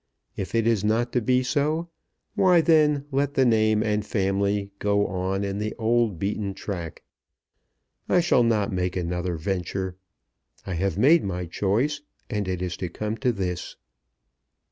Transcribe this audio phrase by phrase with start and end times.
[0.35, 1.87] If it is not to be so,
[2.33, 7.03] why then let the name and family go on in the old beaten track.
[8.09, 9.97] I shall not make another venture.
[10.65, 12.01] I have made my choice,
[12.31, 13.75] and it is to come to this."